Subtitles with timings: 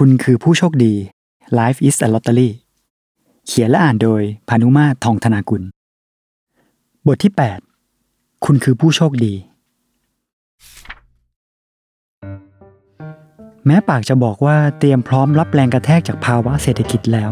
[0.00, 0.94] คุณคือผู้โชคดี
[1.58, 2.50] Life is a Lottery
[3.46, 5.62] เขียนและอ่านโดยพานุมาทองธนากุล
[7.06, 7.32] บทที่
[7.88, 9.34] 8 คุณคือผู้โชคดี
[13.66, 17.30] แม้ปากจะบอกว่าเตรียมพร้อมรับแรงกระแทกจากภาวะเศรษฐกิจแล้ว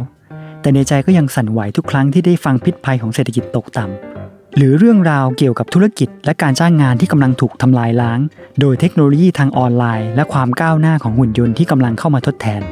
[0.61, 4.14] แต่ในใจก็ยังสั่นไหวทุกครั้งที่ได้ฟังพิษภัยของเศรษฐกิจตกต่ำ
[4.57, 8.19] หรือเรื่องราวเกี่ยวกับธุรกิจ และการจ้างงานที่กำลังถูกทำลายล้าง
[8.61, 12.63] โดยเทคโนโลยีทางออนไลน์ และความก้าวหน้าของหุ่นยนต์ที่กำลังเข้ามาทดแทน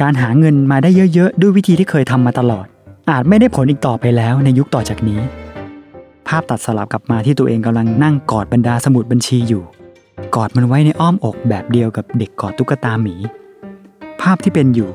[0.00, 2.66] การหาเงินมาได้เยอะๆ ด้วยวิธีที่เคยทำมาตลอด
[3.10, 5.20] อาจไม่ได้ผลอีกต่อไปแล้วในยุคต่อจากนี้
[6.28, 9.62] ภาพตัดสลับกลับมาที่ตัวเองกำลังนั่งกอดบรรดาสมุดบัญชีอยู่
[10.36, 13.14] กอดมันไว้ในอ้อมอกแบบเดียวกับเด็กกอดตุ๊กตาหมี
[14.20, 14.90] ภาพที่เป็นอยู่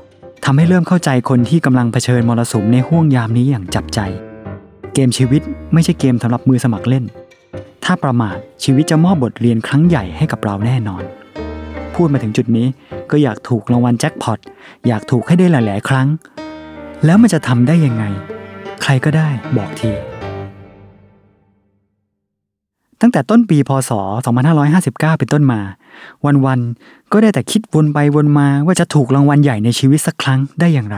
[0.45, 3.99] ทำให้เริ่มเข้าใจคนที่กำลังเผชิญมรสุมในห่วงยามนี้อย่างจับใจ
[4.93, 5.41] เกมชีวิต
[5.73, 7.05] ไม่ใช่เกมสำหรับมือสมัครเล่น
[7.83, 11.03] ถ้าประมาทชีวิตจะมอบบทเรียนครั้งใหญ่ให้กับเราแน่นอน
[11.95, 12.67] พูดมาถึงจุดนี้
[13.11, 14.39] ก็อยากถูกรางวัลแจ็คพอต
[14.87, 16.07] อยากถูกให้ได้หลาย ๆ ครั้ง
[17.05, 18.03] แล้วมันจะทำได้ยังไง
[18.83, 19.91] ใครก็ได้บอกที
[23.01, 23.91] ตั้งแต่ต้นปีพศ
[24.55, 25.61] 2559 เป็นต้นมา
[26.45, 30.97] วันๆ ก็ได้แต่คิดวนไปวนมาว่าจะถูกรางวัลใหญ่ในชีวิตสักครั้งได้อย่างไร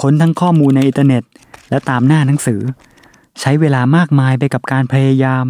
[0.00, 1.22] ค้นทั้งข้อมูลในอินเทอร์เน็ต
[1.70, 2.60] และตามหน้าหนังสือ
[3.40, 5.44] ใช้เวลามากมายไปกับการพยายาม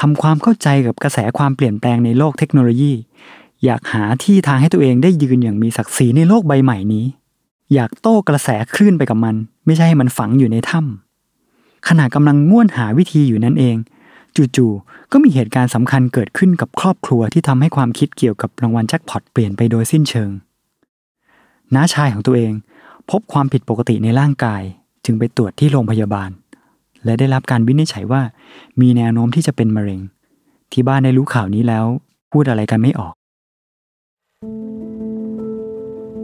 [0.00, 2.92] ทำความเข้าใจกับกระแสความเปลี่ยนแปลงในโลกเทคโนโลยี
[3.64, 7.04] อยากหาที่ทางให้ตัวเองได้ยืนอย่างมีศักดิ์ศรีในโลกใบใหม่นี้
[7.74, 13.76] อยากโต้กระแสคลื่นไปกับมัน ไม่ใช่ให้มันฝังอยู่ในถ้ำขณะกำลังง่วนหาวิธีอยู่นั่นเอง
[14.56, 20.30] จู่ๆ ก็มีเหตุการณ์สำคัญเกิดขึ้นกับครอบครัวที่ทำให้ความคิดเกี่ยวกับรางวัลแจ็คพอตเปลี่ยนไปโดยสิ้นเชิง
[21.74, 22.52] น้าชายของตัวเอง
[23.10, 24.62] พบความผิดปกติในร่างกาย
[25.04, 26.30] จึงไปตรวจที่โรงพยาบาล
[27.04, 28.22] และได้รับการวินิจฉัยว่า
[28.80, 30.00] มีแนวโน้มที่จะเป็นมะเร็ง
[30.72, 31.84] ที่บ้านได้รู้ข่าวนี้แล้ว
[32.32, 33.14] พูดอะไรกันไม่ออก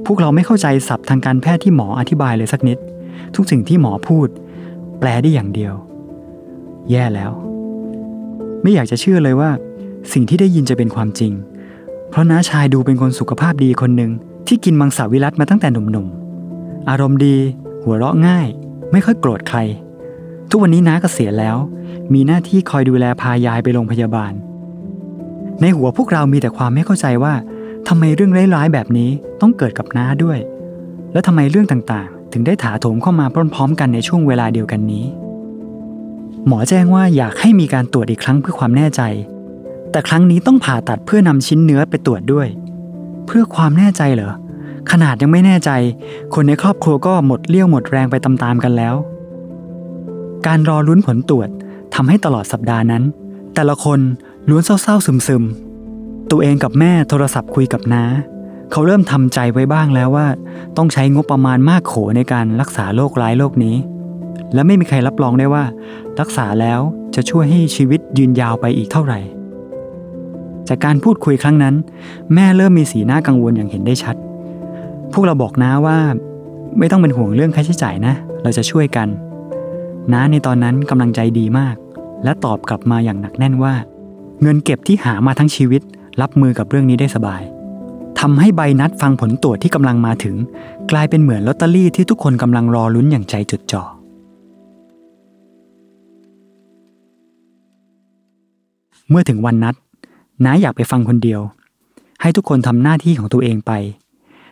[0.07, 2.79] พวกเราไม่เข้าใจศัพท์ทางการแพทย์ที่หมออธิบายเลยสักนิด
[3.35, 4.29] ทุกสิ่งที่หมอพูด
[4.99, 5.75] แปลได้อย่างเดียว
[6.91, 7.31] แย่แล้ว
[8.63, 9.51] ไม่อยากจะเชื่อเลยว่า
[10.13, 11.33] สิ่งที่ได้ยินจะเป็นความจริง
[12.11, 14.11] เพราะน้าชายดูเป็นคนสุขภาพดีคนหนึ่ง
[14.47, 17.37] ที่กินมังสวิรัตมาตั้งแต่หนุ่มๆ อารมณ์ดี
[17.85, 18.47] หัวเราะง่าย
[18.93, 19.59] ไม่ค่อยโกรธใคร
[20.51, 21.57] ทุกวันนี้น้าก็เสียแล้ว
[22.13, 24.33] มีหน้าที่คอยดูแลพายายไปโรงพยาบาล
[25.61, 27.35] ในหัวพวกเรามีแต่ความไม่เข้าใจว่า
[27.89, 30.39] ทำไมเรื่องร้ายๆแบบนี้ต้องเกิดกับน้าด้วย
[31.13, 35.05] และทำไมเรื่องต่างๆ ถึงได้ถาโถมเข้ามาพร้อมๆ กันในช่วงเวลาเดียวกันนี้
[36.47, 39.03] หมอแจ้งว่าอยากให้มีการตรวจอีกครั้งเพื่อความแน่ใจ
[39.91, 42.49] แต่ครั้งนี้ต้องผ่าตัดเพื่อนำชิ้นเนื้อไปตรวจด้วย
[43.27, 44.33] เพื่อความแน่ใจเหรอ
[44.91, 45.71] ขนาดยังไม่แน่ใจ
[46.35, 48.95] คนในครอบครัวก็หมดเลี้ยวหมดแรงไปตามๆกันแล้ว
[50.47, 51.49] การรอลุ้นผลตรวจ
[51.95, 53.03] ทำให้ตลอดสัปดาห์นั้น
[53.55, 54.01] แต่ละคน
[54.49, 58.05] ล้วนเศร้าๆซึมๆ ตัวเองกับแม่โทรศัพท์คุยกับน้า
[58.73, 60.27] เขาเริ่มทำใจไว้บ้างแล้วว่า
[60.77, 63.77] ต้องใช้งบประมาณมากโขในการรักษาโรคร้ายโรคนี้
[64.55, 65.65] และไม่มีใครรับรองได้ว่า
[66.21, 66.81] รักษาแล้ว
[67.15, 69.19] จะช่วยให้ชีวิตยืนยาวไปอีกเท่าไหร่
[70.69, 71.75] จากการพูดคุยครั้งนั้น
[72.35, 74.17] แม่เริ่มมีสีหน้ากังวลอย่างเห็นได้ชัด
[75.13, 75.99] พวกเราบอกน้าว่า
[76.79, 79.09] ไม่ต้องเป็นห่วงเรื่องค่าใช้จ่ายนะ เราจะช่วยกัน
[80.13, 81.77] น้าในตอนนั้นกำลังใจดีมาก
[82.25, 83.75] และตอบกลับมาอย่างหนักแน่นว่า
[84.43, 85.83] เงินเก็บที่หามาทั้งชีวิต
[86.21, 87.43] รับมือกับเรื่องนี้ได้สบาย
[88.21, 90.37] ทำให้ใบนัดฟังผลตรวจที่กำลังมาถึง
[90.91, 93.83] กลายเป็นเหมือนลอตเตอรี่ที่ทุกคนกำลังรอลุ้นอย่างใจจดจ่อ
[99.11, 99.75] เมื่อถึงวันนัด
[100.45, 101.41] น้าอยากไปฟังคนเดียว
[102.21, 103.73] ให้ทุกคนทำหน้าที่ของตัวเองไป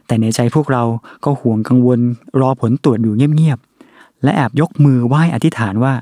[0.08, 0.84] แต่ในใจพวกเรา
[1.24, 2.00] ก็ห่วงกังวล
[2.41, 5.94] รอผลตรวจอยู่เงียบๆ และแอบยกมือไหว้อธิษฐานว่า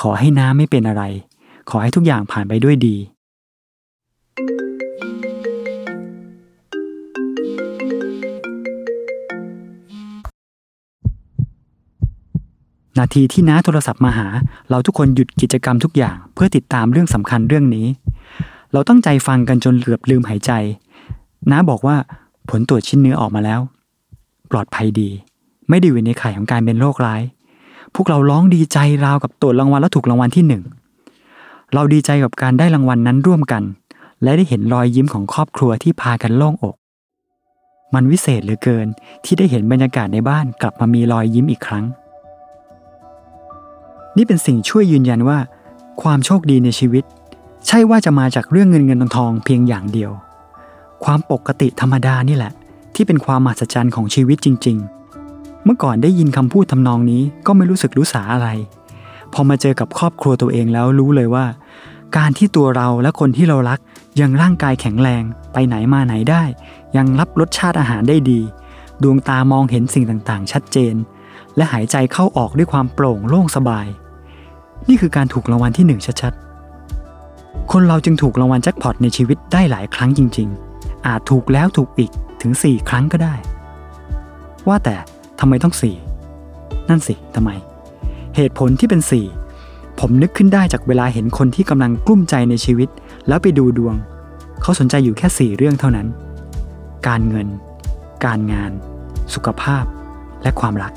[0.00, 1.02] ขอให้น้าไม่เป็นอะไร
[1.70, 2.96] ขอให้ทุกอย่างผ่านไปด้วยดี
[12.98, 14.28] นาทีที่น้าโทรศัพท์มาหา
[14.70, 17.86] เราทุกคนหยุดกิจกรรมทุกอย่าง เพื่อติดตามเรื่องสำคัญเรื่องนี้
[18.72, 20.52] เราตั้งใจฟังกันจนเกือบลืมหายใจ
[21.50, 21.96] น้าบอกว่า
[22.50, 23.60] ผลตรวจชิ้นเนื้อออกมาแล้ว
[24.50, 25.08] ปลอดภัยดี
[25.68, 27.22] ไม่ได้อยู่ในข่ายของการเป็นโรคร้าย
[27.94, 30.62] พวกเราร้องดีใจราวกับตรวจรางวัลแล้วถูกรางวัลที่หนึ่ง
[31.74, 33.62] เราดีใจกับการได้รางวัลนั้นร่วมกัน
[34.22, 36.76] และได้เห็นรอยยิ้มของครอบครัวที่พากันโล่งอก
[37.94, 38.86] มันวิเศษเหลือเกิน
[39.24, 41.84] ที่ได้เห็นบรรยากาศในบ้านกลับมามีรอยยิ้มอีกครั้ง
[44.16, 45.38] นี่เป็นสิ่งช่วยยืนยันว่า
[46.02, 47.04] ความโชคดีในชีวิต
[47.66, 50.10] ใช่ว่าจะมาจากเรื่องเงินเงินทองทองเพียงอย่างเดียว
[51.04, 52.52] ความปกติธรรมดานี่แหละ
[52.94, 54.76] ที่เป็นความมหัศจรรย์ของชีวิตจริง
[55.20, 58.48] ๆ เมื่อก่อนได้ยินคำพูดทำนองนี้ก็ไม่รู้สึกรู้สาอะไร
[59.32, 61.46] พอมาเจอกับครอบครัวตัวเองแล้วรู้เลยว่า
[62.16, 63.78] การที่ตัวเราและคนที่เรารัก
[64.20, 65.22] ยังร่างกายแข็งแรง
[65.52, 66.42] ไปไหนมาไหนได้
[66.96, 68.40] ยังรับรสชาติอาหารได้ดี
[69.02, 70.94] ดวงตามองเห็นสิ่งต่างๆ ชัดเจน
[71.56, 73.86] และหายใจเข้าออกด้วยความโปร่งโล่งสบาย
[74.88, 80.75] นี่คือการถูกรางวัลที่หนึ่งชัดๆคนเราจึงถูกรางวัลแจ็คพอตในชีวิตได้หลายครั้งจริง ๆ
[81.06, 82.10] อาจถูกแล้วถูกอีก
[82.42, 83.34] ถึง 4 ครั้งก็ได้
[84.68, 84.96] ว่าแต่
[85.40, 85.74] ทำไมต้อง
[86.30, 87.50] 4 นั่นสิทำไม
[88.36, 89.00] เหตุผลที่เป็น
[89.50, 92.88] 4 ผมนึกขึ้นได้จากเวลาเห็นคนที่กำลังกลุ้มใจในชีวิต
[93.28, 93.94] แล้วไปดูดวง
[94.62, 96.06] เขาสนใจอยู่แค่ 4 เรื่องเท่านั้น
[97.06, 97.48] การเงิน
[98.24, 98.72] การงาน
[99.34, 99.84] สุขภาพ
[100.42, 100.92] และความรัก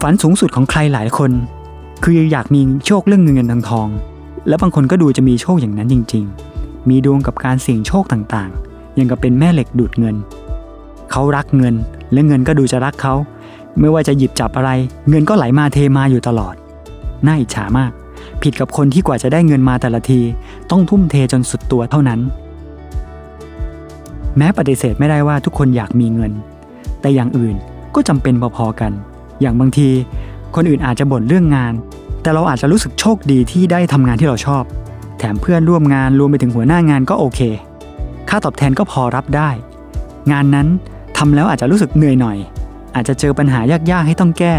[0.00, 1.30] ฝันสูงสุดของใครหลายคน
[2.02, 3.88] คืออยากมีโชคเรื่องเงินเงินทองทอง
[4.48, 6.53] แล้วบางคนก็ดูจะมีโชคอย่างนั้นจริง ๆ
[6.88, 10.16] มีดวงกับการเสี่ยงโชคต่างๆ ยังกับเป็นแม่เหล็กดูดเงิน
[11.10, 11.74] เขารักเงิน
[12.12, 13.14] และเงินก็ดูจะรักเขา
[13.80, 14.70] ไม่ว่าจะหยิบจับอะไร
[15.08, 16.54] เงินก็ไหลมาเทมาอยู่ตลอด
[17.26, 17.92] น่าอิจฉามาก
[18.42, 20.20] ผิดกับคนที่กว่าจะได้เงินมาแต่ละที
[20.70, 22.20] ต้องทุ่มเทจนสุดตัวเท่านั้น
[24.36, 26.32] แม้ปฏิเสธไม่ได้ว่าทุกคนอยากมีเงิน
[27.00, 27.54] แต่อย่างอื่น
[27.94, 28.92] ก็จำเป็นพอๆกัน
[29.40, 29.88] อย่างบางที
[30.54, 31.72] คนอื่นอาจจะบ่นเรื่องงาน
[32.22, 34.64] แต่เราอาจจะรู้สึกโชคดีที่ได้ทำงานที่เราชอบ
[35.18, 37.40] แถมเพื่อนร่วมงานรวมไปถึงหัวหน้างานก็โอเค
[38.28, 39.50] ค่าตอบแทนก็พอรับได้
[40.32, 40.68] งานนั้น
[41.16, 42.38] ทำแล้วอาจจะรู้สึกเหนื่อยหน่อย
[42.94, 44.54] อาจจะเจอปัญหายากๆให้ต้องแก้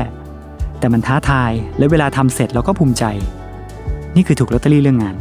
[0.80, 3.04] แต่มันท้าทายและเวลาทำเสร็จเราก็ภูมิใจ
[4.16, 5.16] นี่คือถูกลอตเตอรี่เรื่องงาน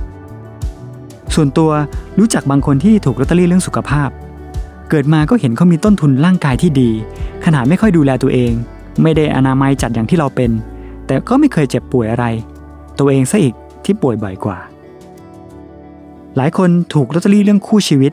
[1.34, 1.70] ส่วนตัว
[2.18, 4.08] รู้จักบางคนที่ถูกลอตเตอรี่เรื่องสุขภาพ
[4.90, 6.90] เกิดมาก็เห็นเขามีต้นทุนร่างกายที่ดี
[7.44, 8.52] ขนาดไม่ค่อยดูแลตัวเอง
[9.02, 10.50] ไม่ได้อนามัยจัดอย่างที่เราเป็น
[11.06, 12.24] แต่ก็ไม่เคยเจ็บป่วยอะไร
[12.98, 13.54] ตัวเองซะอีก
[13.84, 14.58] ที่ป่วยบ่อยกว่า
[16.36, 18.12] หลายคนถูกลอตเตอรี่เรื่องคู่ชีวิต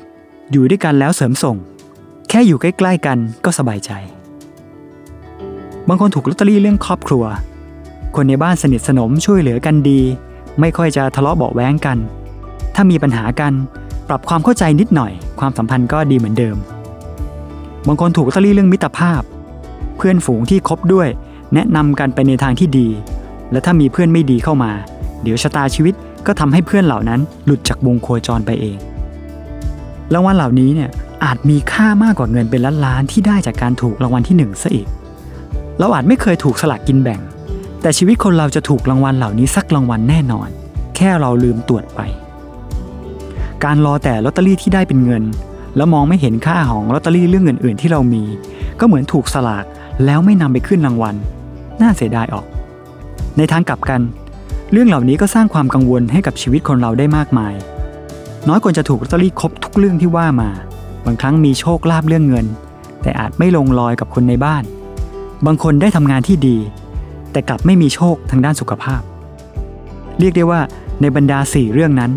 [0.51, 1.55] อยู่ด้วยกันแล้วเสริมส่ง
[2.29, 3.91] แค่อยู่ใกล้ๆกันก็สบายใจ
[5.87, 7.23] บางคนถูกลอตเตอรี่เรื่องครอบครัว
[8.15, 10.01] คนในบ้านสนิทสนมช่วยเหลือกันดี
[10.59, 11.97] ไม่ค่อยจะทะเลาะเบาแว้งกัน
[12.75, 13.53] ถ้ามีปัญหากัน
[14.07, 16.57] ปรับความเข้าใจนิดหน่อย ความสัมพันธ์ก็ดีเหมือนเดิม
[17.87, 19.21] บางคนถูกลอตเตอรี่เรื่องมิตรภาพ
[19.97, 21.07] เพื่อนฝูงที่คบด้วย
[21.53, 22.87] แนะนำกันไปในทางที่ดี
[23.51, 24.71] และถ้ามีเพื่อนไม่ดีเข้ามา
[25.23, 25.93] เดี๋ยวชะตาชีวิต
[26.27, 28.77] ก็ทำให้เพื่อนเหล่านั้นหลุดจากวงโคจรไปเอง
[30.13, 30.89] รางวัลเหล่านี้เนี่ย
[31.23, 34.87] อาจมีค่ามากกว่าเงินเป็นล้านๆที่ได้จากการถูกรางวัลที่หนึ่งซะอีก
[35.79, 37.19] เราอาจไม่เคยถูกสลากกินแบ่ง
[37.81, 40.49] แต่ชีวิตคนเราจะถูกรางวัลเหล่านี้สักรางวัลแน่นอน
[40.95, 42.01] แค่เราลืมตรวจไป
[43.63, 45.23] การรอแต่ลอตเตอรี่ที่ได้เป็นเงิน
[45.75, 48.23] แล้วมองไม่เห็นค่าของลอตเตอรี่เรื่องอื่นๆที่เรามี
[48.79, 49.65] ก็เหมือนถูกสลาก
[50.05, 51.15] แล้วไม่นำไปขึ้นรางวัล
[51.81, 52.45] น่าเสียดายออก
[53.37, 54.01] ในทางกลับกัน
[54.71, 57.53] เรื่องเหล่านี้ก็สร้างความกังวลให้กับชีวิตคนเราได้มากมาย
[58.47, 60.49] น้อยคนจะถูกลอตเตอรี่ครบทุกเรื่องที่ว่ามา
[61.05, 62.45] บางครั้งมีโชคลาภเรื่องเงิน
[63.01, 64.63] แต่อาจไม่ลงรอยกับคนในบ้าน
[65.45, 66.57] บางคนได้ทำงานที่ดี
[67.31, 69.01] แต่กลับไม่มีโชคทางด้านสุขภาพ
[70.19, 70.61] เรียกได้ว่า
[71.01, 72.11] ในบรรดาสี่เรื่องนั้น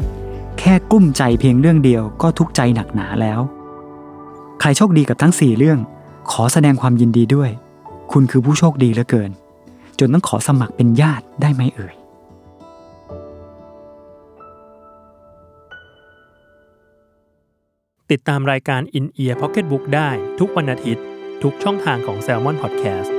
[0.58, 3.40] แค่กุ้มใจเพียงเรื่องเดียวก็ทุกใจหนักหนาแล้ว
[4.60, 5.78] ใครโชคดีกับทั้งสี่เรื่อง
[6.32, 7.50] ขอแสดงความยินดีด้วย
[8.12, 9.30] คุณคือผู้โชคดีเหลือเกิน
[9.98, 11.94] จนต้องขอสมัครเป็นญาติได้ไหมเอ่ย
[18.14, 21.04] ติดตามรายการ In Ear Pocket Book ได้ทุกวันอาทิตย์
[21.42, 23.13] ทุกช่องทางของ Salmon Podcast